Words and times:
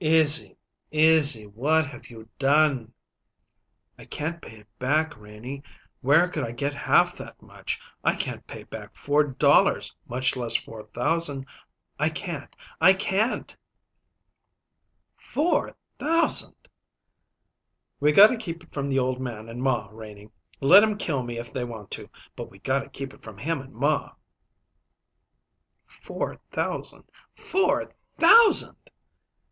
"Izzy, 0.03 0.57
Izzy! 0.89 1.45
What 1.45 1.85
have 1.85 2.09
you 2.09 2.27
done?" 2.39 2.91
"I 3.99 4.05
can't 4.05 4.41
pay 4.41 4.61
it 4.61 4.79
back, 4.79 5.15
Renie. 5.15 5.61
Where 6.01 6.27
could 6.27 6.43
I 6.43 6.53
get 6.53 6.73
half 6.73 7.15
that 7.17 7.39
much? 7.39 7.79
I 8.03 8.15
can't 8.15 8.47
pay 8.47 8.63
back 8.63 8.95
four 8.95 9.23
dollars, 9.25 9.95
much 10.07 10.35
less 10.35 10.55
four 10.55 10.87
thousand. 10.87 11.45
I 11.99 12.09
can't! 12.09 12.55
I 12.81 12.93
can't!" 12.93 13.55
"Four 15.17 15.75
thousand!" 15.99 16.55
"We 17.99 18.11
gotta 18.11 18.37
keep 18.37 18.63
it 18.63 18.73
from 18.73 18.89
the 18.89 18.97
old 18.97 19.21
man 19.21 19.47
and 19.49 19.61
ma, 19.61 19.87
Renie. 19.91 20.31
Let 20.61 20.81
'em 20.81 20.97
kill 20.97 21.21
me 21.21 21.37
if 21.37 21.53
they 21.53 21.63
want 21.63 21.91
to; 21.91 22.09
but 22.35 22.49
we 22.49 22.57
gotta 22.57 22.89
keep 22.89 23.13
it 23.13 23.21
from 23.21 23.37
him 23.37 23.61
and 23.61 23.75
ma." 23.75 24.13
"Four 25.85 26.37
thousand! 26.51 27.03
Four 27.35 27.93
thousand!" 28.17 28.77